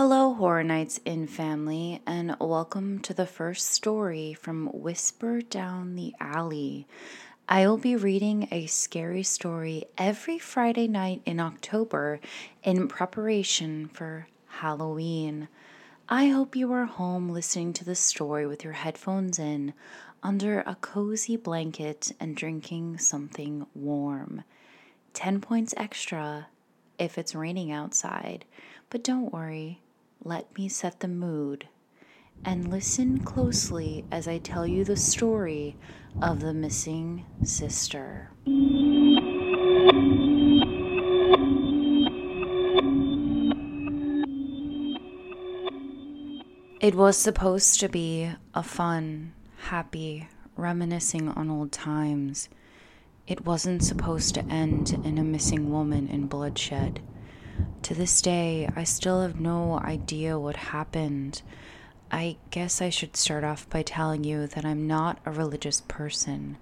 [0.00, 6.14] Hello, Horror Nights in family, and welcome to the first story from Whisper Down the
[6.20, 6.86] Alley.
[7.48, 12.20] I will be reading a scary story every Friday night in October
[12.62, 15.48] in preparation for Halloween.
[16.08, 19.74] I hope you are home listening to the story with your headphones in,
[20.22, 24.44] under a cozy blanket, and drinking something warm.
[25.14, 26.46] 10 points extra
[27.00, 28.44] if it's raining outside,
[28.90, 29.80] but don't worry
[30.24, 31.68] let me set the mood
[32.44, 35.76] and listen closely as I tell you the story
[36.20, 38.30] of the missing sister.
[46.80, 52.48] It was supposed to be a fun, happy, reminiscing on old times.
[53.26, 57.02] It wasn't supposed to end in a missing woman and bloodshed.
[57.82, 61.42] To this day, I still have no idea what happened.
[62.10, 66.58] I guess I should start off by telling you that I'm not a religious person.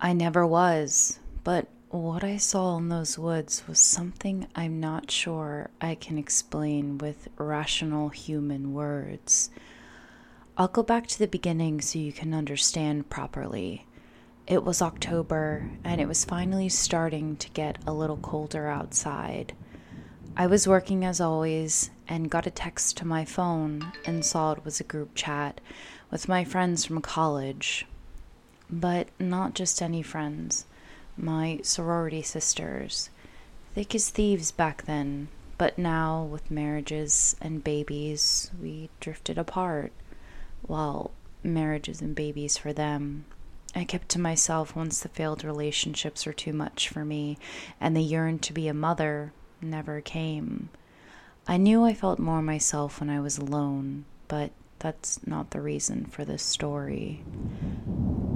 [0.00, 5.70] I never was, but what I saw in those woods was something I'm not sure
[5.80, 9.50] I can explain with rational human words.
[10.56, 13.86] I'll go back to the beginning so you can understand properly.
[14.46, 19.54] It was October, and it was finally starting to get a little colder outside.
[20.40, 24.64] I was working as always and got a text to my phone and saw it
[24.64, 25.60] was a group chat
[26.12, 27.88] with my friends from college.
[28.70, 30.64] But not just any friends,
[31.16, 33.10] my sorority sisters.
[33.74, 39.90] Thick as thieves back then, but now with marriages and babies, we drifted apart.
[40.68, 41.10] Well,
[41.42, 43.24] marriages and babies for them.
[43.74, 47.38] I kept to myself once the failed relationships were too much for me,
[47.80, 50.68] and the yearn to be a mother never came.
[51.46, 56.04] I knew I felt more myself when I was alone, but that's not the reason
[56.06, 57.22] for this story.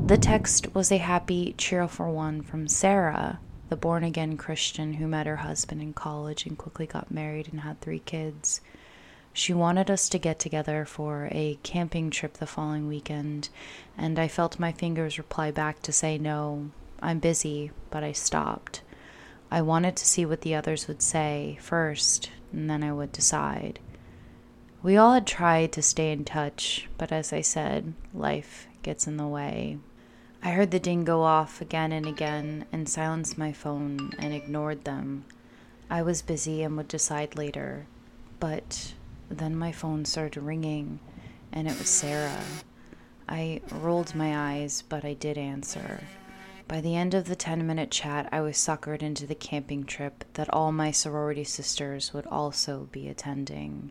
[0.06, 3.38] The text was a happy, cheerful one from Sarah,
[3.68, 7.60] the born again Christian who met her husband in college and quickly got married and
[7.60, 8.60] had three kids.
[9.32, 13.48] She wanted us to get together for a camping trip the following weekend,
[13.96, 18.82] and I felt my fingers reply back to say no, I'm busy, but I stopped.
[19.52, 23.80] I wanted to see what the others would say first, and then I would decide.
[24.82, 29.18] We all had tried to stay in touch, but as I said, life gets in
[29.18, 29.76] the way.
[30.42, 34.86] I heard the ding go off again and again and silenced my phone and ignored
[34.86, 35.26] them.
[35.90, 37.84] I was busy and would decide later,
[38.40, 38.94] but
[39.28, 40.98] then my phone started ringing
[41.52, 42.42] and it was Sarah.
[43.28, 46.04] I rolled my eyes, but I did answer.
[46.68, 50.24] By the end of the 10 minute chat, I was suckered into the camping trip
[50.34, 53.90] that all my sorority sisters would also be attending.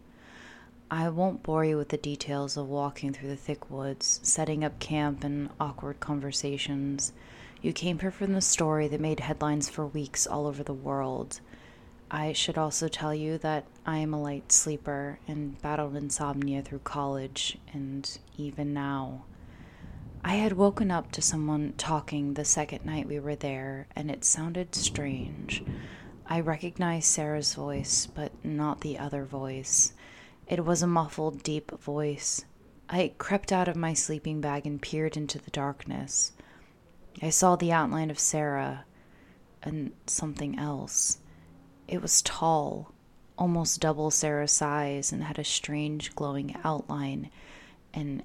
[0.90, 4.80] I won't bore you with the details of walking through the thick woods, setting up
[4.80, 7.14] camp, and awkward conversations.
[7.62, 11.40] You came here from the story that made headlines for weeks all over the world.
[12.10, 16.80] I should also tell you that I am a light sleeper and battled insomnia through
[16.80, 19.24] college and even now.
[20.24, 24.24] I had woken up to someone talking the second night we were there, and it
[24.24, 25.64] sounded strange.
[26.28, 29.94] I recognized Sarah's voice, but not the other voice.
[30.48, 32.46] It was a muffled, deep voice.
[32.88, 36.34] I crept out of my sleeping bag and peered into the darkness.
[37.22, 38.86] I saw the outline of Sarah
[39.64, 41.18] and something else.
[41.88, 42.94] It was tall,
[43.38, 47.32] almost double Sarah's size, and had a strange glowing outline
[47.94, 48.24] and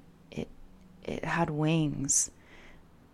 [1.07, 2.31] it had wings.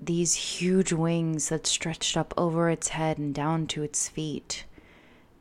[0.02, 4.66] These huge wings that stretched up over its head and down to its feet.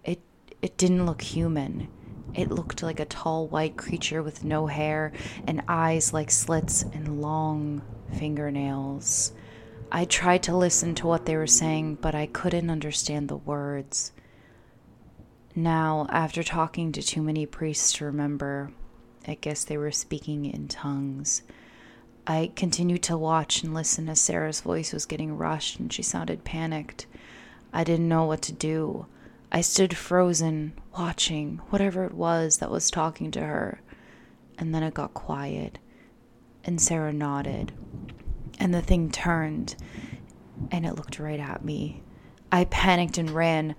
[0.04, 0.20] It
[0.60, 1.88] it didn't look human.
[2.34, 5.12] It looked like a tall white creature with no hair
[5.46, 7.82] and eyes like slits and long
[8.12, 9.32] fingernails.
[9.90, 14.12] I tried to listen to what they were saying, but I couldn't understand the words.
[15.54, 18.72] Now, after talking to too many priests to remember,
[19.28, 21.42] I guess they were speaking in tongues.
[22.26, 26.44] I continued to watch and listen as Sarah's voice was getting rushed and she sounded
[26.44, 27.06] panicked.
[27.72, 29.06] I didn't know what to do.
[29.50, 33.80] I stood frozen, watching whatever it was that was talking to her.
[34.56, 35.78] And then it got quiet,
[36.64, 37.72] and Sarah nodded.
[38.58, 39.74] And the thing turned,
[40.70, 42.02] and it looked right at me.
[42.50, 43.74] I panicked and ran.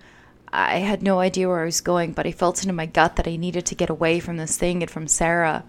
[0.52, 3.16] I had no idea where I was going, but I felt it in my gut
[3.16, 5.64] that I needed to get away from this thing and from Sarah.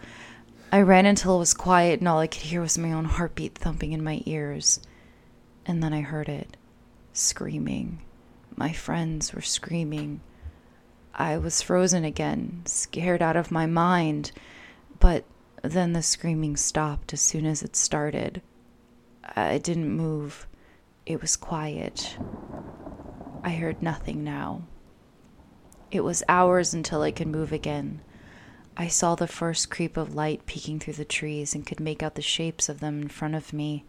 [0.75, 3.55] I ran until it was quiet and all I could hear was my own heartbeat
[3.55, 4.81] thumping in my ears.
[5.65, 6.57] And then I heard it
[7.13, 8.01] screaming.
[8.57, 10.19] My friends were screaming.
[11.13, 14.33] I was frozen again, scared out of my mind.
[14.99, 15.23] But
[15.61, 18.41] then the screaming stopped as soon as it started.
[19.33, 20.45] I didn't move.
[21.05, 22.17] It was quiet.
[23.45, 24.63] I heard nothing now.
[25.89, 28.01] It was hours until I could move again.
[28.77, 32.15] I saw the first creep of light peeking through the trees and could make out
[32.15, 33.85] the shapes of them in front of me.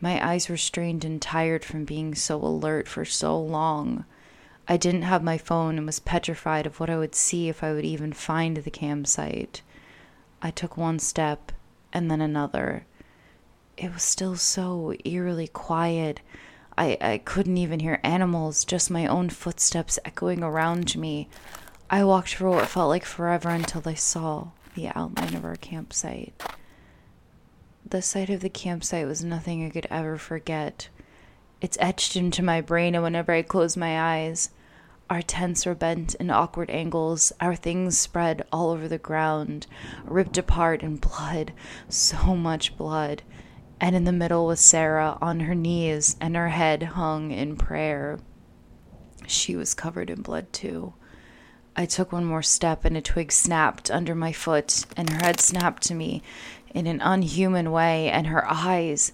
[0.00, 4.04] My eyes were strained and tired from being so alert for so long.
[4.66, 7.72] I didn't have my phone and was petrified of what I would see if I
[7.72, 9.62] would even find the campsite.
[10.40, 11.52] I took one step
[11.92, 12.86] and then another.
[13.76, 16.20] It was still so eerily quiet.
[16.76, 21.28] I, I couldn't even hear animals, just my own footsteps echoing around me.
[21.90, 26.42] I walked for what felt like forever until I saw the outline of our campsite.
[27.88, 30.90] The sight of the campsite was nothing I could ever forget.
[31.62, 34.50] It's etched into my brain, and whenever I close my eyes,
[35.08, 39.66] our tents were bent in awkward angles, our things spread all over the ground,
[40.04, 41.54] ripped apart in blood,
[41.88, 43.22] so much blood.
[43.80, 48.18] And in the middle was Sarah on her knees, and her head hung in prayer.
[49.26, 50.92] She was covered in blood too.
[51.78, 55.38] I took one more step, and a twig snapped under my foot, and her head
[55.38, 56.24] snapped to me
[56.74, 59.12] in an unhuman way, and her eyes,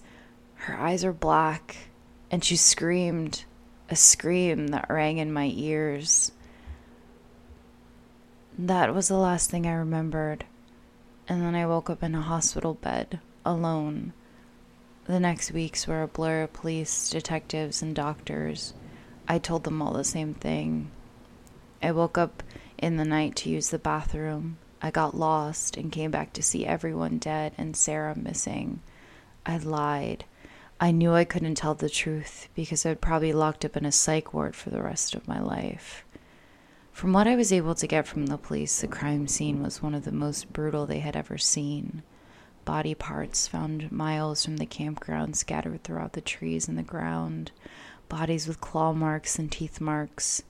[0.55, 1.89] her eyes are black,
[2.31, 3.45] and she screamed
[3.87, 6.31] a scream that rang in my ears.
[8.57, 10.43] That was the last thing I remembered.
[11.27, 14.11] And then I woke up in a hospital bed, alone.
[15.05, 18.73] The next weeks were a blur of police, detectives, and doctors.
[19.27, 20.89] I told them all the same thing.
[21.83, 22.41] I woke up
[22.77, 24.57] in the night to use the bathroom.
[24.81, 28.81] I got lost and came back to see everyone dead and Sarah missing.
[29.45, 30.25] I lied.
[30.79, 34.33] I knew I couldn't tell the truth because I'd probably locked up in a psych
[34.33, 36.03] ward for the rest of my life.
[36.91, 39.93] From what I was able to get from the police, the crime scene was one
[39.93, 42.03] of the most brutal they had ever seen.
[42.63, 47.51] Body parts found miles from the campground scattered throughout the trees and the ground,
[48.09, 50.43] bodies with claw marks and teeth marks.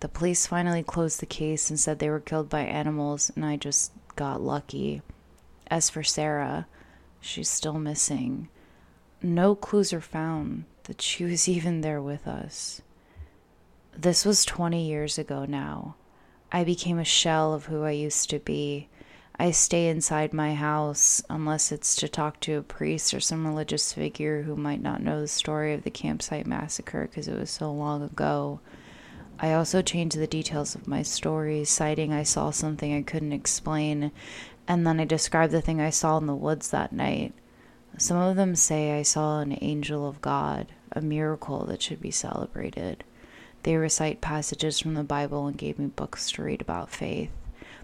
[0.00, 3.56] The police finally closed the case and said they were killed by animals, and I
[3.56, 5.02] just got lucky.
[5.70, 6.66] As for Sarah,
[7.20, 8.48] she's still missing.
[9.22, 12.80] No clues are found that she was even there with us.
[13.96, 15.96] This was 20 years ago now.
[16.50, 18.88] I became a shell of who I used to be.
[19.38, 23.92] I stay inside my house unless it's to talk to a priest or some religious
[23.92, 27.70] figure who might not know the story of the campsite massacre because it was so
[27.72, 28.60] long ago.
[29.42, 34.12] I also changed the details of my story, citing I saw something I couldn't explain,
[34.68, 37.32] and then I described the thing I saw in the woods that night.
[37.96, 42.10] Some of them say I saw an angel of God, a miracle that should be
[42.10, 43.02] celebrated.
[43.62, 47.30] They recite passages from the Bible and gave me books to read about faith.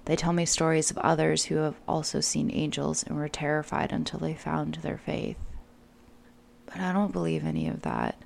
[0.04, 4.20] They tell me stories of others who have also seen angels and were terrified until
[4.20, 5.36] they found their faith.
[6.66, 8.16] But I don't believe any of that.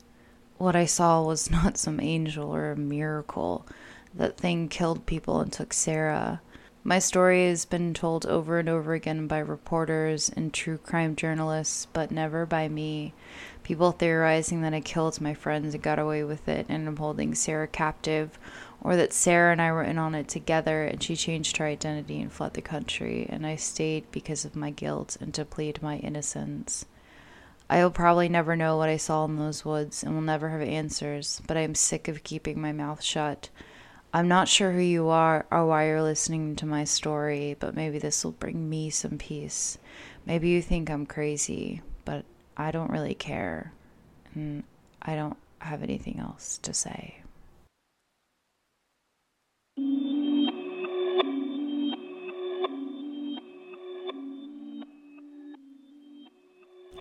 [0.61, 3.67] What I saw was not some angel or a miracle.
[4.15, 6.43] That thing killed people and took Sarah.
[6.85, 11.87] My story has been told over and over again by reporters and true crime journalists,
[11.95, 13.15] but never by me.
[13.63, 17.35] People theorizing that I killed my friends and got away with it and am holding
[17.35, 18.39] Sarah captive,
[18.83, 22.21] or that Sarah and I were in on it together and she changed her identity
[22.21, 25.97] and fled the country, and I stayed because of my guilt and to plead my
[25.97, 26.85] innocence.
[27.71, 30.61] I will probably never know what I saw in those woods and will never have
[30.61, 33.49] answers, but I am sick of keeping my mouth shut.
[34.13, 38.01] I'm not sure who you are or why you're listening to my story, but maybe
[38.01, 39.79] this will bring me some peace.
[40.27, 42.25] Maybe you think I'm crazy, but
[42.57, 43.73] I don't really care.
[44.35, 44.65] And
[45.01, 47.23] I don't have anything else to say.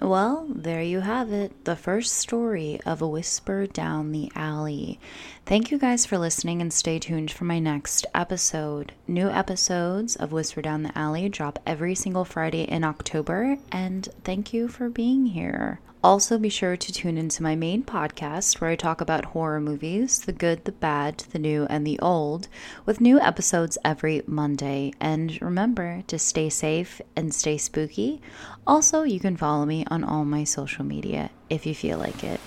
[0.10, 1.66] Well, there you have it.
[1.66, 5.00] The first story of A Whisper Down the Alley.
[5.46, 8.94] Thank you guys for listening and stay tuned for my next episode.
[9.08, 14.52] New episodes of Whisper Down the Alley drop every single Friday in October, and thank
[14.52, 15.80] you for being here.
[16.02, 20.20] Also, be sure to tune into my main podcast where I talk about horror movies
[20.20, 22.48] the good, the bad, the new, and the old
[22.86, 24.94] with new episodes every Monday.
[25.02, 28.22] And remember to stay safe and stay spooky.
[28.66, 32.40] Also, you can follow me on all my social media if you feel like it.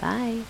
[0.00, 0.42] Bye.